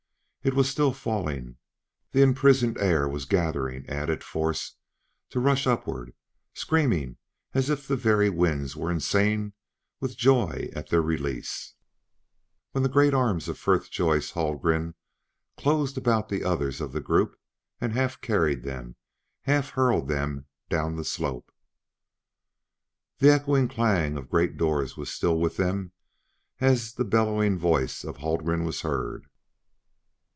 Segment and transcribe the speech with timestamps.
[0.43, 1.57] It was still falling;
[2.13, 4.73] the imprisoned air was gathering added force
[5.29, 6.15] to rush upward,
[6.55, 7.17] screaming
[7.53, 9.53] as if the very winds were insane
[9.99, 11.75] with joy at their release,
[12.71, 14.95] when the great arms of Frithjof Haldgren
[15.57, 17.37] closed about the others of the group
[17.79, 18.95] and half carried them,
[19.43, 21.51] half hurled them, down the slope.
[23.19, 25.91] The echoing clang of great doors was still with them
[26.59, 29.27] as the bellowing voice of Haldgren was heard.